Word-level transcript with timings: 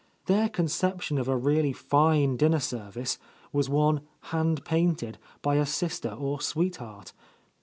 Their 0.25 0.49
conception 0.49 1.19
of 1.19 1.27
a 1.27 1.37
really 1.37 1.73
fine 1.73 2.35
dinner 2.35 2.59
service 2.59 3.19
was 3.53 3.69
one 3.69 4.01
"hand 4.31 4.65
painted" 4.65 5.19
by 5.43 5.57
a 5.57 5.65
sister 5.67 6.09
or 6.09 6.41
sweetheart. 6.41 7.13